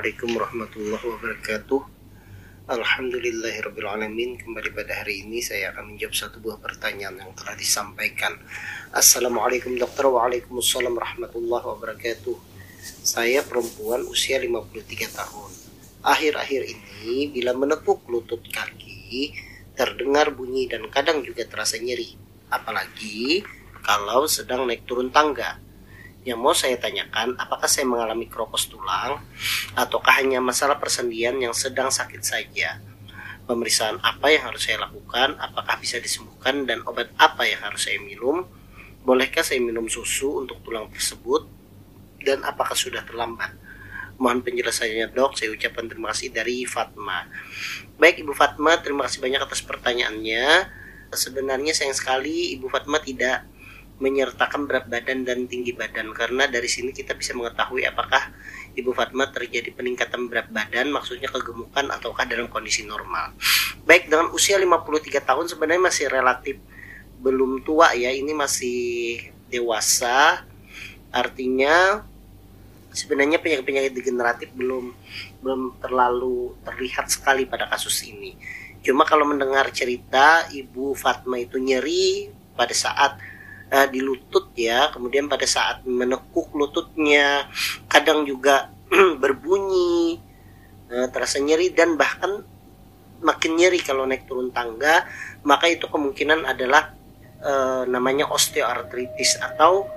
Assalamualaikum 0.00 0.32
warahmatullahi 0.32 1.06
wabarakatuh. 1.12 1.80
Alhamdulillahirrabbilalamin. 2.72 4.40
Kembali 4.40 4.72
pada 4.72 4.96
hari 4.96 5.28
ini 5.28 5.44
saya 5.44 5.76
akan 5.76 5.92
menjawab 5.92 6.16
satu 6.16 6.40
buah 6.40 6.56
pertanyaan 6.56 7.20
yang 7.20 7.36
telah 7.36 7.52
disampaikan. 7.52 8.32
Assalamualaikum 8.96 9.76
dokter. 9.76 10.08
Waalaikumsalam 10.08 10.96
warahmatullahi 10.96 11.66
wabarakatuh. 11.76 12.32
Saya 13.04 13.44
perempuan 13.44 14.08
usia 14.08 14.40
53 14.40 14.72
tahun. 15.12 15.50
Akhir-akhir 16.00 16.62
ini 16.64 17.28
bila 17.36 17.52
menekuk 17.52 18.00
lutut 18.08 18.40
kaki 18.48 19.36
Terdengar 19.76 20.32
bunyi 20.32 20.64
dan 20.64 20.88
kadang 20.88 21.20
juga 21.20 21.44
terasa 21.44 21.76
nyeri. 21.76 22.16
Apalagi 22.48 23.44
kalau 23.84 24.24
sedang 24.24 24.64
naik 24.64 24.88
turun 24.88 25.12
tangga 25.12 25.60
yang 26.20 26.36
mau 26.36 26.52
saya 26.52 26.76
tanyakan, 26.76 27.32
apakah 27.40 27.64
saya 27.64 27.88
mengalami 27.88 28.28
kropos 28.28 28.68
tulang 28.68 29.24
ataukah 29.72 30.20
hanya 30.20 30.36
masalah 30.44 30.76
persendian 30.76 31.40
yang 31.40 31.56
sedang 31.56 31.88
sakit 31.88 32.20
saja? 32.20 32.76
Pemeriksaan 33.48 33.98
apa 34.04 34.30
yang 34.30 34.52
harus 34.52 34.68
saya 34.68 34.84
lakukan? 34.84 35.34
Apakah 35.40 35.80
bisa 35.80 35.96
disembuhkan 35.98 36.68
dan 36.68 36.84
obat 36.84 37.10
apa 37.16 37.48
yang 37.48 37.64
harus 37.64 37.88
saya 37.88 37.98
minum? 37.98 38.44
Bolehkah 39.00 39.40
saya 39.40 39.58
minum 39.64 39.88
susu 39.88 40.44
untuk 40.44 40.60
tulang 40.60 40.92
tersebut? 40.92 41.48
Dan 42.20 42.44
apakah 42.44 42.76
sudah 42.76 43.00
terlambat? 43.02 43.56
Mohon 44.20 44.44
penjelasannya 44.44 45.16
dok, 45.16 45.40
saya 45.40 45.48
ucapkan 45.56 45.88
terima 45.88 46.12
kasih 46.12 46.28
dari 46.28 46.68
Fatma. 46.68 47.24
Baik 47.96 48.20
Ibu 48.20 48.36
Fatma, 48.36 48.76
terima 48.76 49.08
kasih 49.08 49.24
banyak 49.24 49.40
atas 49.40 49.64
pertanyaannya. 49.64 50.68
Sebenarnya 51.10 51.72
sayang 51.72 51.96
sekali 51.96 52.54
Ibu 52.54 52.68
Fatma 52.68 53.00
tidak 53.02 53.49
menyertakan 54.00 54.64
berat 54.64 54.88
badan 54.88 55.28
dan 55.28 55.44
tinggi 55.44 55.76
badan 55.76 56.10
karena 56.16 56.48
dari 56.48 56.66
sini 56.66 56.90
kita 56.90 57.12
bisa 57.12 57.36
mengetahui 57.36 57.84
apakah 57.84 58.32
Ibu 58.72 58.96
Fatma 58.96 59.28
terjadi 59.28 59.70
peningkatan 59.76 60.26
berat 60.26 60.48
badan 60.48 60.88
maksudnya 60.88 61.28
kegemukan 61.28 61.84
ataukah 61.92 62.24
dalam 62.24 62.48
kondisi 62.48 62.88
normal. 62.88 63.36
Baik 63.84 64.08
dengan 64.08 64.32
usia 64.32 64.56
53 64.56 65.20
tahun 65.20 65.46
sebenarnya 65.52 65.82
masih 65.84 66.06
relatif 66.08 66.56
belum 67.20 67.60
tua 67.60 67.92
ya 67.92 68.08
ini 68.08 68.32
masih 68.32 68.80
dewasa 69.52 70.48
artinya 71.12 72.00
sebenarnya 72.90 73.36
penyakit-penyakit 73.38 73.92
degeneratif 73.92 74.48
belum 74.56 74.96
belum 75.44 75.76
terlalu 75.84 76.56
terlihat 76.64 77.12
sekali 77.12 77.44
pada 77.44 77.68
kasus 77.68 78.02
ini. 78.06 78.34
Cuma 78.80 79.04
kalau 79.04 79.28
mendengar 79.28 79.68
cerita 79.70 80.48
Ibu 80.48 80.96
Fatma 80.96 81.36
itu 81.36 81.60
nyeri 81.60 82.32
pada 82.56 82.72
saat 82.72 83.20
uh, 83.70 83.86
di 83.88 84.02
lutut 84.02 84.52
ya. 84.58 84.90
Kemudian 84.92 85.30
pada 85.30 85.46
saat 85.46 85.86
menekuk 85.86 86.52
lututnya 86.52 87.48
kadang 87.86 88.26
juga 88.26 88.74
berbunyi 89.22 90.18
uh, 90.90 91.06
terasa 91.08 91.38
nyeri 91.38 91.72
dan 91.72 91.94
bahkan 91.94 92.42
makin 93.20 93.52
nyeri 93.56 93.78
kalau 93.80 94.04
naik 94.04 94.26
turun 94.26 94.50
tangga. 94.50 95.06
Maka 95.46 95.70
itu 95.70 95.86
kemungkinan 95.88 96.44
adalah 96.44 96.92
uh, 97.40 97.86
namanya 97.88 98.28
osteoartritis 98.28 99.40
atau 99.40 99.88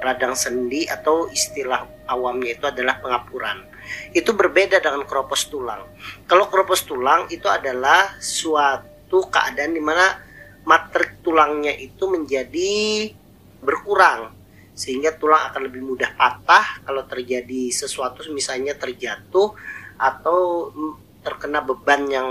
radang 0.00 0.32
sendi 0.32 0.88
atau 0.88 1.28
istilah 1.28 2.08
awamnya 2.08 2.56
itu 2.56 2.64
adalah 2.64 2.98
pengapuran. 2.98 3.68
Itu 4.16 4.32
berbeda 4.32 4.80
dengan 4.80 5.04
kropos 5.04 5.52
tulang. 5.52 5.84
Kalau 6.24 6.48
kropos 6.48 6.88
tulang 6.88 7.28
itu 7.28 7.46
adalah 7.46 8.16
suatu 8.16 9.28
keadaan 9.28 9.76
di 9.76 9.82
mana 9.82 10.30
matrik 10.64 11.20
tulangnya 11.24 11.72
itu 11.76 12.08
menjadi 12.08 13.12
berkurang 13.60 14.40
sehingga 14.80 15.12
tulang 15.12 15.52
akan 15.52 15.68
lebih 15.68 15.84
mudah 15.84 16.16
patah 16.16 16.80
kalau 16.88 17.04
terjadi 17.04 17.68
sesuatu 17.68 18.24
misalnya 18.32 18.72
terjatuh 18.72 19.52
atau 20.00 20.72
terkena 21.20 21.60
beban 21.60 22.08
yang 22.08 22.28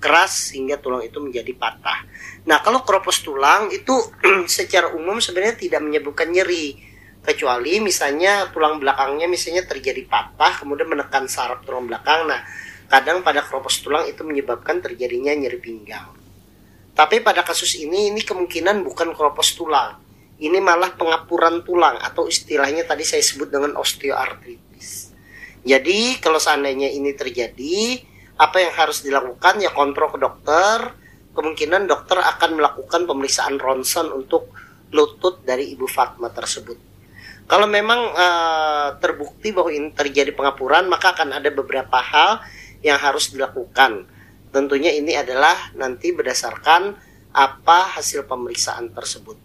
keras 0.00 0.52
sehingga 0.52 0.80
tulang 0.80 1.04
itu 1.04 1.20
menjadi 1.20 1.52
patah. 1.52 2.04
Nah, 2.48 2.64
kalau 2.64 2.80
kropos 2.80 3.20
tulang 3.20 3.68
itu 3.72 3.92
secara 4.48 4.96
umum 4.96 5.20
sebenarnya 5.20 5.60
tidak 5.60 5.80
menyebabkan 5.84 6.32
nyeri 6.32 6.80
kecuali 7.20 7.82
misalnya 7.82 8.48
tulang 8.54 8.78
belakangnya 8.78 9.26
misalnya 9.26 9.66
terjadi 9.66 10.06
patah 10.06 10.62
kemudian 10.62 10.88
menekan 10.88 11.28
saraf 11.28 11.60
tulang 11.66 11.84
belakang. 11.84 12.24
Nah, 12.24 12.40
kadang 12.88 13.20
pada 13.20 13.44
kropos 13.44 13.84
tulang 13.84 14.08
itu 14.08 14.24
menyebabkan 14.24 14.80
terjadinya 14.80 15.36
nyeri 15.36 15.60
pinggang. 15.60 16.08
Tapi 16.96 17.20
pada 17.20 17.44
kasus 17.44 17.76
ini 17.76 18.08
ini 18.08 18.24
kemungkinan 18.24 18.80
bukan 18.80 19.12
kropos 19.12 19.52
tulang 19.52 20.05
ini 20.36 20.60
malah 20.60 20.92
pengapuran 20.92 21.64
tulang 21.64 21.96
atau 22.00 22.28
istilahnya 22.28 22.84
tadi 22.84 23.08
saya 23.08 23.24
sebut 23.24 23.48
dengan 23.48 23.72
osteoartritis. 23.80 25.16
Jadi 25.64 26.20
kalau 26.20 26.36
seandainya 26.36 26.92
ini 26.92 27.16
terjadi, 27.16 27.98
apa 28.36 28.60
yang 28.60 28.72
harus 28.76 29.00
dilakukan 29.00 29.64
ya 29.64 29.72
kontrol 29.72 30.12
ke 30.12 30.18
dokter. 30.20 30.92
Kemungkinan 31.36 31.84
dokter 31.84 32.16
akan 32.16 32.56
melakukan 32.56 33.04
pemeriksaan 33.04 33.60
ronsen 33.60 34.08
untuk 34.08 34.56
lutut 34.88 35.44
dari 35.44 35.68
ibu 35.68 35.84
Fatma 35.84 36.32
tersebut. 36.32 36.80
Kalau 37.44 37.68
memang 37.68 38.00
uh, 38.16 38.96
terbukti 38.98 39.52
bahwa 39.52 39.68
ini 39.68 39.92
terjadi 39.92 40.32
pengapuran, 40.32 40.88
maka 40.88 41.12
akan 41.12 41.36
ada 41.36 41.52
beberapa 41.52 42.00
hal 42.00 42.40
yang 42.80 42.96
harus 42.96 43.30
dilakukan. 43.30 44.08
Tentunya 44.48 44.96
ini 44.96 45.12
adalah 45.12 45.76
nanti 45.76 46.10
berdasarkan 46.10 46.96
apa 47.36 48.00
hasil 48.00 48.24
pemeriksaan 48.24 48.96
tersebut. 48.96 49.36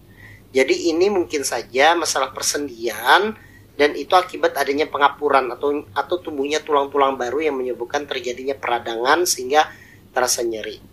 Jadi 0.51 0.91
ini 0.91 1.07
mungkin 1.07 1.47
saja 1.47 1.95
masalah 1.95 2.35
persendian 2.35 3.35
dan 3.79 3.95
itu 3.95 4.11
akibat 4.13 4.53
adanya 4.59 4.85
pengapuran 4.85 5.47
atau 5.49 5.87
atau 5.95 6.15
tumbuhnya 6.19 6.59
tulang-tulang 6.59 7.15
baru 7.15 7.39
yang 7.39 7.55
menyebabkan 7.55 8.03
terjadinya 8.03 8.53
peradangan 8.53 9.23
sehingga 9.23 9.71
terasa 10.11 10.43
nyeri. 10.43 10.83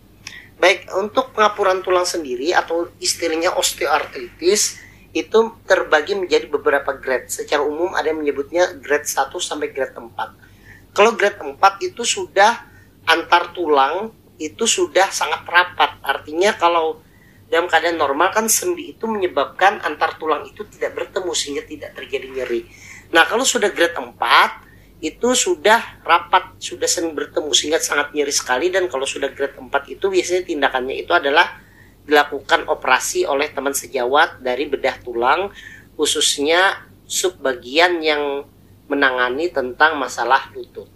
Baik, 0.59 0.91
untuk 0.99 1.35
pengapuran 1.35 1.83
tulang 1.87 2.07
sendiri 2.07 2.51
atau 2.51 2.91
istilahnya 2.99 3.55
osteoartritis 3.55 4.83
itu 5.15 5.39
terbagi 5.67 6.19
menjadi 6.19 6.51
beberapa 6.51 6.99
grade. 6.99 7.31
Secara 7.31 7.63
umum 7.63 7.95
ada 7.95 8.11
yang 8.11 8.19
menyebutnya 8.23 8.75
grade 8.79 9.07
1 9.07 9.39
sampai 9.39 9.71
grade 9.71 9.95
4. 9.95 10.95
Kalau 10.95 11.15
grade 11.15 11.39
4 11.39 11.59
itu 11.87 12.03
sudah 12.03 12.67
antar 13.07 13.55
tulang 13.55 14.11
itu 14.39 14.67
sudah 14.67 15.11
sangat 15.11 15.47
rapat. 15.47 15.99
Artinya 16.03 16.55
kalau 16.55 17.03
dalam 17.49 17.67
keadaan 17.67 17.97
normal 17.97 18.29
kan 18.29 18.45
sendi 18.47 18.93
itu 18.93 19.09
menyebabkan 19.09 19.81
antar 19.81 20.21
tulang 20.21 20.45
itu 20.45 20.69
tidak 20.69 20.97
bertemu 20.97 21.33
sehingga 21.33 21.65
tidak 21.65 21.91
terjadi 21.97 22.29
nyeri. 22.29 22.69
Nah, 23.09 23.25
kalau 23.25 23.41
sudah 23.45 23.73
grade 23.73 23.97
4 23.97 25.01
itu 25.01 25.29
sudah 25.33 26.05
rapat, 26.05 26.61
sudah 26.61 26.85
sering 26.85 27.17
bertemu 27.17 27.49
sehingga 27.57 27.81
sangat 27.81 28.13
nyeri 28.13 28.35
sekali 28.35 28.69
dan 28.69 28.85
kalau 28.93 29.09
sudah 29.09 29.33
grade 29.33 29.57
4 29.57 29.65
itu 29.89 30.07
biasanya 30.13 30.43
tindakannya 30.45 30.97
itu 31.01 31.13
adalah 31.17 31.57
dilakukan 32.05 32.69
operasi 32.69 33.25
oleh 33.25 33.53
teman 33.53 33.73
sejawat 33.73 34.41
dari 34.41 34.69
bedah 34.69 35.01
tulang 35.05 35.53
khususnya 35.97 36.89
subbagian 37.09 38.01
yang 38.05 38.45
menangani 38.89 39.49
tentang 39.49 39.97
masalah 39.97 40.49
lutut. 40.53 40.89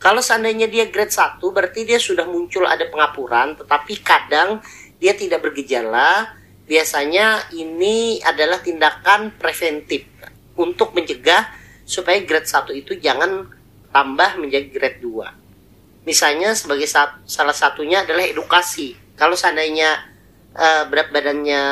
Kalau 0.00 0.18
seandainya 0.18 0.66
dia 0.66 0.88
grade 0.88 1.12
1 1.12 1.40
berarti 1.40 1.84
dia 1.84 2.00
sudah 2.00 2.24
muncul 2.24 2.64
ada 2.64 2.88
pengapuran 2.88 3.60
tetapi 3.60 4.00
kadang 4.00 4.60
dia 5.02 5.18
tidak 5.18 5.42
bergejala, 5.42 6.30
biasanya 6.70 7.50
ini 7.50 8.22
adalah 8.22 8.62
tindakan 8.62 9.34
preventif 9.34 10.06
untuk 10.54 10.94
mencegah 10.94 11.50
supaya 11.82 12.22
grade 12.22 12.46
1 12.46 12.70
itu 12.78 12.94
jangan 13.02 13.50
tambah 13.90 14.38
menjadi 14.38 14.70
grade 14.70 15.02
2. 15.02 16.06
Misalnya 16.06 16.54
sebagai 16.54 16.86
salah 16.86 17.56
satunya 17.56 18.06
adalah 18.06 18.22
edukasi. 18.22 18.94
Kalau 19.18 19.34
seandainya 19.34 20.06
uh, 20.54 20.86
berat 20.86 21.10
badannya 21.10 21.62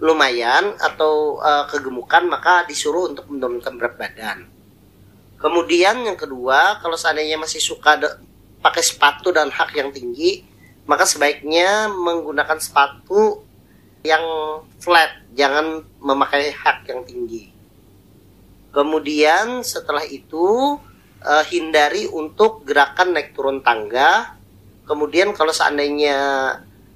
lumayan 0.00 0.78
atau 0.78 1.42
uh, 1.42 1.66
kegemukan 1.68 2.24
maka 2.30 2.64
disuruh 2.70 3.10
untuk 3.10 3.26
menurunkan 3.28 3.74
berat 3.76 3.94
badan. 3.98 4.38
Kemudian 5.42 6.06
yang 6.06 6.16
kedua, 6.16 6.78
kalau 6.78 6.94
seandainya 6.94 7.34
masih 7.34 7.58
suka 7.58 7.98
pakai 8.60 8.82
sepatu 8.84 9.32
dan 9.32 9.48
hak 9.48 9.72
yang 9.72 9.88
tinggi, 9.88 10.49
maka 10.88 11.04
sebaiknya 11.04 11.90
menggunakan 11.90 12.58
sepatu 12.58 13.44
yang 14.00 14.24
flat, 14.80 15.12
jangan 15.36 15.84
memakai 16.00 16.52
hak 16.52 16.88
yang 16.88 17.04
tinggi. 17.04 17.52
Kemudian 18.70 19.60
setelah 19.60 20.06
itu 20.06 20.78
uh, 21.20 21.44
hindari 21.50 22.08
untuk 22.08 22.64
gerakan 22.64 23.12
naik 23.12 23.36
turun 23.36 23.60
tangga. 23.60 24.38
Kemudian 24.88 25.36
kalau 25.36 25.52
seandainya 25.52 26.16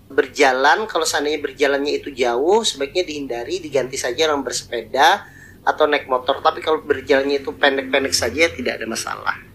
berjalan, 0.08 0.86
kalau 0.88 1.04
seandainya 1.04 1.42
berjalannya 1.42 1.92
itu 2.00 2.10
jauh, 2.14 2.64
sebaiknya 2.64 3.04
dihindari, 3.04 3.60
diganti 3.60 4.00
saja 4.00 4.31
dengan 4.31 4.42
bersepeda 4.42 5.28
atau 5.62 5.84
naik 5.84 6.08
motor. 6.08 6.40
Tapi 6.40 6.64
kalau 6.64 6.81
berjalannya 6.81 7.42
itu 7.42 7.52
pendek-pendek 7.52 8.14
saja 8.16 8.48
tidak 8.48 8.81
ada 8.81 8.86
masalah 8.88 9.54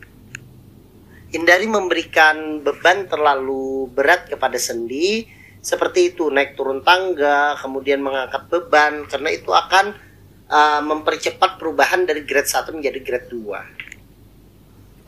hindari 1.30 1.70
memberikan 1.70 2.66
beban 2.66 3.06
terlalu 3.06 3.90
berat 3.94 4.26
kepada 4.26 4.58
sendi 4.58 5.30
seperti 5.60 6.16
itu 6.16 6.32
naik 6.32 6.56
turun 6.58 6.82
tangga 6.82 7.54
kemudian 7.60 8.02
mengangkat 8.02 8.50
beban 8.50 9.06
karena 9.06 9.30
itu 9.36 9.52
akan 9.52 9.94
uh, 10.50 10.82
mempercepat 10.82 11.62
perubahan 11.62 12.08
dari 12.08 12.26
grade 12.26 12.50
1 12.50 12.74
menjadi 12.74 13.00
grade 13.06 13.30
2 13.30 13.90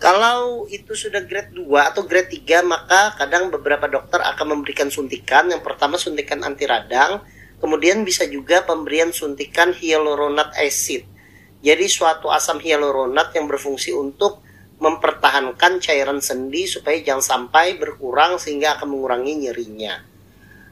Kalau 0.01 0.65
itu 0.65 0.97
sudah 0.97 1.21
grade 1.29 1.53
2 1.53 1.69
atau 1.77 2.01
grade 2.09 2.33
3 2.33 2.65
maka 2.65 3.13
kadang 3.21 3.53
beberapa 3.53 3.85
dokter 3.85 4.17
akan 4.17 4.57
memberikan 4.57 4.89
suntikan. 4.89 5.45
Yang 5.45 5.61
pertama 5.61 5.93
suntikan 6.01 6.41
anti 6.41 6.65
radang, 6.65 7.21
kemudian 7.61 8.01
bisa 8.01 8.25
juga 8.25 8.65
pemberian 8.65 9.13
suntikan 9.13 9.69
hyaluronat 9.69 10.57
acid. 10.57 11.05
Jadi 11.61 11.85
suatu 11.85 12.33
asam 12.33 12.57
hyaluronat 12.57 13.29
yang 13.37 13.45
berfungsi 13.45 13.93
untuk 13.93 14.41
mempertahankan 14.81 15.77
cairan 15.77 16.25
sendi 16.25 16.65
supaya 16.65 16.97
jangan 17.05 17.21
sampai 17.21 17.77
berkurang 17.77 18.41
sehingga 18.41 18.81
akan 18.81 18.97
mengurangi 18.97 19.45
nyerinya. 19.45 20.01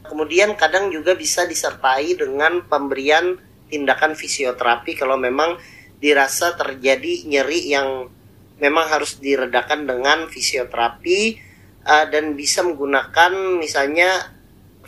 Kemudian 0.09 0.57
kadang 0.57 0.89
juga 0.89 1.13
bisa 1.13 1.45
disertai 1.45 2.17
dengan 2.17 2.65
pemberian 2.65 3.37
tindakan 3.69 4.17
fisioterapi 4.17 4.97
kalau 4.97 5.21
memang 5.21 5.61
dirasa 6.01 6.57
terjadi 6.57 7.29
nyeri 7.29 7.69
yang 7.69 8.09
memang 8.57 8.89
harus 8.89 9.21
diredakan 9.21 9.85
dengan 9.85 10.25
fisioterapi 10.25 11.37
uh, 11.85 12.09
dan 12.09 12.33
bisa 12.33 12.65
menggunakan 12.65 13.61
misalnya 13.61 14.33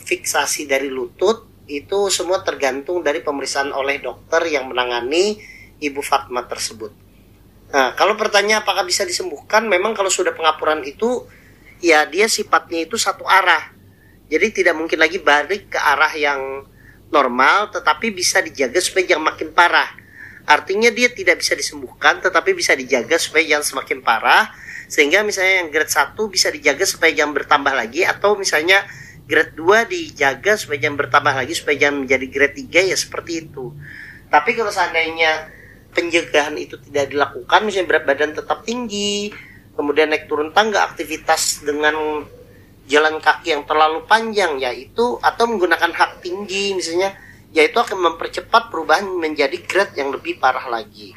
fiksasi 0.01 0.65
dari 0.65 0.89
lutut 0.89 1.45
itu 1.69 2.09
semua 2.09 2.41
tergantung 2.41 3.06
dari 3.06 3.21
pemeriksaan 3.21 3.69
oleh 3.69 4.01
dokter 4.01 4.50
yang 4.50 4.65
menangani 4.65 5.38
ibu 5.77 6.01
Fatma 6.01 6.50
tersebut. 6.50 7.10
Nah, 7.71 7.95
kalau 7.95 8.19
pertanyaan 8.19 8.68
apakah 8.68 8.83
bisa 8.83 9.07
disembuhkan, 9.07 9.63
memang 9.63 9.95
kalau 9.95 10.12
sudah 10.12 10.35
pengapuran 10.35 10.83
itu 10.83 11.23
ya 11.79 12.03
dia 12.03 12.27
sifatnya 12.27 12.83
itu 12.83 13.00
satu 13.00 13.23
arah. 13.23 13.71
Jadi 14.27 14.63
tidak 14.63 14.75
mungkin 14.75 15.00
lagi 15.00 15.19
balik 15.19 15.75
ke 15.75 15.79
arah 15.79 16.12
yang 16.15 16.68
normal 17.12 17.71
tetapi 17.71 18.15
bisa 18.15 18.39
dijaga 18.39 18.79
supaya 18.79 19.15
jangan 19.15 19.35
makin 19.35 19.51
parah. 19.51 19.88
Artinya 20.47 20.91
dia 20.91 21.12
tidak 21.12 21.39
bisa 21.39 21.56
disembuhkan 21.56 22.19
tetapi 22.19 22.56
bisa 22.56 22.75
dijaga 22.75 23.15
supaya 23.19 23.44
jangan 23.56 23.65
semakin 23.68 24.00
parah 24.03 24.51
sehingga 24.91 25.23
misalnya 25.23 25.63
yang 25.63 25.69
grade 25.71 25.91
1 25.91 26.15
bisa 26.27 26.47
dijaga 26.51 26.83
supaya 26.83 27.12
jangan 27.15 27.31
bertambah 27.31 27.71
lagi 27.71 28.03
atau 28.03 28.35
misalnya 28.35 28.83
grade 29.27 29.56
2 29.56 29.88
dijaga 29.88 30.59
supaya 30.59 30.79
jangan 30.83 30.97
bertambah 31.00 31.33
lagi 31.35 31.53
supaya 31.56 31.88
jangan 31.88 32.03
menjadi 32.03 32.25
grade 32.27 32.56
3 32.68 32.91
ya 32.91 32.97
seperti 33.00 33.47
itu. 33.47 33.71
Tapi 34.27 34.56
kalau 34.56 34.71
seandainya 34.71 35.60
pencegahan 35.91 36.55
itu 36.55 36.79
tidak 36.89 37.11
dilakukan 37.11 37.67
misalnya 37.67 37.88
berat 37.88 38.05
badan 38.07 38.31
tetap 38.35 38.63
tinggi, 38.63 39.31
kemudian 39.75 40.11
naik 40.11 40.27
turun 40.31 40.55
tangga 40.55 40.88
aktivitas 40.88 41.63
dengan 41.63 42.25
jalan 42.88 43.21
kaki 43.23 43.55
yang 43.55 43.63
terlalu 43.63 44.03
panjang 44.09 44.59
yaitu 44.59 45.15
atau 45.21 45.43
menggunakan 45.47 45.91
hak 45.95 46.19
tinggi 46.19 46.75
misalnya 46.75 47.15
yaitu 47.51 47.77
akan 47.79 47.99
mempercepat 47.99 48.71
perubahan 48.71 49.07
menjadi 49.07 49.59
grade 49.63 49.99
yang 49.99 50.11
lebih 50.11 50.39
parah 50.39 50.71
lagi. 50.71 51.11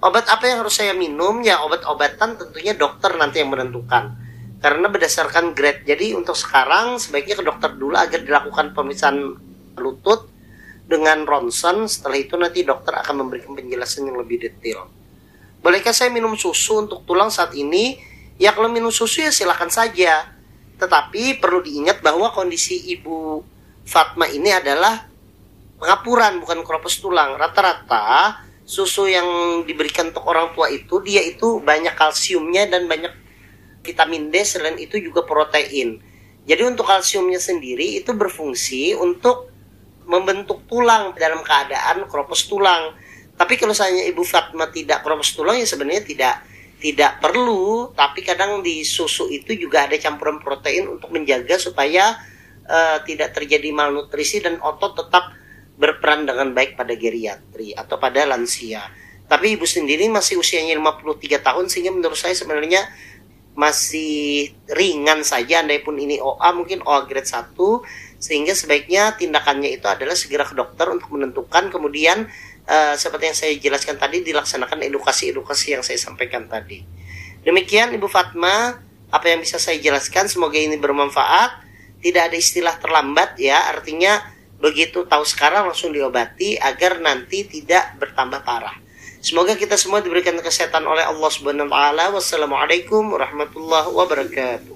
Obat 0.00 0.28
apa 0.28 0.44
yang 0.48 0.60
harus 0.64 0.76
saya 0.76 0.92
minum? 0.92 1.40
Ya 1.40 1.60
obat-obatan 1.64 2.36
tentunya 2.36 2.76
dokter 2.76 3.16
nanti 3.16 3.40
yang 3.40 3.52
menentukan. 3.52 4.16
Karena 4.60 4.88
berdasarkan 4.88 5.52
grade. 5.52 5.84
Jadi 5.88 6.16
untuk 6.16 6.36
sekarang 6.36 6.96
sebaiknya 7.00 7.36
ke 7.36 7.44
dokter 7.44 7.70
dulu 7.76 7.96
agar 7.96 8.20
dilakukan 8.24 8.72
pemeriksaan 8.76 9.36
lutut 9.76 10.25
dengan 10.86 11.26
ronsen. 11.26 11.90
Setelah 11.90 12.16
itu 12.16 12.34
nanti 12.38 12.62
dokter 12.62 12.94
akan 12.94 13.26
memberikan 13.26 13.52
penjelasan 13.52 14.06
yang 14.08 14.16
lebih 14.16 14.40
detail. 14.40 14.86
Bolehkah 15.60 15.90
saya 15.90 16.08
minum 16.14 16.38
susu 16.38 16.86
untuk 16.86 17.02
tulang 17.02 17.28
saat 17.28 17.52
ini? 17.58 17.98
Ya 18.38 18.54
kalau 18.54 18.70
minum 18.70 18.94
susu 18.94 19.26
ya 19.26 19.34
silahkan 19.34 19.68
saja. 19.68 20.30
Tetapi 20.78 21.42
perlu 21.42 21.60
diingat 21.60 22.00
bahwa 22.00 22.30
kondisi 22.30 22.78
ibu 22.94 23.42
Fatma 23.86 24.26
ini 24.26 24.50
adalah 24.50 25.06
pengapuran 25.82 26.38
bukan 26.42 26.62
kropos 26.62 27.02
tulang. 27.02 27.34
Rata-rata 27.34 28.42
susu 28.66 29.06
yang 29.06 29.62
diberikan 29.62 30.10
untuk 30.10 30.26
orang 30.26 30.50
tua 30.54 30.66
itu 30.70 30.98
dia 31.02 31.22
itu 31.22 31.62
banyak 31.62 31.94
kalsiumnya 31.94 32.66
dan 32.66 32.90
banyak 32.90 33.14
vitamin 33.86 34.34
D 34.34 34.42
selain 34.42 34.74
itu 34.76 34.98
juga 34.98 35.22
protein. 35.22 36.02
Jadi 36.46 36.62
untuk 36.66 36.86
kalsiumnya 36.86 37.38
sendiri 37.38 38.02
itu 38.02 38.10
berfungsi 38.14 38.98
untuk 38.98 39.50
membentuk 40.06 40.64
tulang 40.70 41.12
dalam 41.18 41.42
keadaan 41.42 42.06
kropos 42.06 42.46
tulang. 42.46 42.94
Tapi 43.36 43.60
kalau 43.60 43.76
misalnya 43.76 44.06
Ibu 44.08 44.22
Fatma 44.24 44.70
tidak 44.72 45.04
kropos 45.04 45.36
tulang 45.36 45.60
ya 45.60 45.66
sebenarnya 45.68 46.02
tidak 46.06 46.34
tidak 46.76 47.18
perlu, 47.20 47.90
tapi 47.96 48.20
kadang 48.22 48.60
di 48.60 48.84
susu 48.86 49.26
itu 49.32 49.56
juga 49.56 49.88
ada 49.88 49.96
campuran 49.98 50.38
protein 50.40 50.86
untuk 50.86 51.08
menjaga 51.10 51.56
supaya 51.56 52.14
uh, 52.68 52.98
tidak 53.02 53.32
terjadi 53.34 53.72
malnutrisi 53.72 54.44
dan 54.44 54.60
otot 54.60 54.94
tetap 54.94 55.32
berperan 55.76 56.24
dengan 56.24 56.52
baik 56.52 56.76
pada 56.76 56.96
geriatri 56.96 57.72
atau 57.76 58.00
pada 58.00 58.24
lansia. 58.24 58.84
Tapi 59.26 59.58
ibu 59.58 59.66
sendiri 59.66 60.06
masih 60.06 60.38
usianya 60.38 60.78
53 60.78 61.42
tahun 61.42 61.64
sehingga 61.66 61.92
menurut 61.92 62.16
saya 62.16 62.32
sebenarnya 62.32 62.86
masih 63.56 64.52
ringan 64.68 65.24
saja 65.24 65.64
andai 65.64 65.80
pun 65.80 65.96
ini 65.96 66.20
OA 66.20 66.52
mungkin 66.52 66.84
OA 66.84 67.08
grade 67.08 67.24
1 67.24 67.56
sehingga 68.16 68.56
sebaiknya 68.56 69.14
tindakannya 69.16 69.76
itu 69.76 69.86
adalah 69.86 70.16
segera 70.16 70.44
ke 70.48 70.56
dokter 70.56 70.88
untuk 70.88 71.12
menentukan 71.12 71.68
kemudian 71.68 72.26
uh, 72.66 72.94
seperti 72.96 73.24
yang 73.30 73.38
saya 73.38 73.52
jelaskan 73.56 73.96
tadi 73.96 74.24
dilaksanakan 74.24 74.84
edukasi-edukasi 74.88 75.78
yang 75.78 75.82
saya 75.86 75.96
sampaikan 76.00 76.48
tadi. 76.50 76.82
Demikian 77.46 77.94
Ibu 77.94 78.10
Fatma, 78.10 78.82
apa 79.06 79.26
yang 79.30 79.38
bisa 79.38 79.56
saya 79.62 79.78
jelaskan 79.78 80.26
semoga 80.26 80.58
ini 80.58 80.74
bermanfaat. 80.76 81.64
Tidak 81.96 82.22
ada 82.22 82.36
istilah 82.36 82.76
terlambat 82.76 83.40
ya, 83.40 83.72
artinya 83.72 84.20
begitu 84.56 85.04
tahu 85.04 85.24
sekarang 85.24 85.68
langsung 85.68 85.92
diobati 85.92 86.56
agar 86.56 87.00
nanti 87.00 87.44
tidak 87.46 87.96
bertambah 88.02 88.42
parah. 88.44 88.76
Semoga 89.26 89.58
kita 89.58 89.74
semua 89.74 90.04
diberikan 90.04 90.38
kesehatan 90.38 90.86
oleh 90.86 91.02
Allah 91.02 91.30
Subhanahu 91.32 91.66
wa 91.66 91.72
taala. 91.72 92.04
Wassalamualaikum 92.14 93.10
warahmatullahi 93.10 93.90
wabarakatuh. 93.90 94.75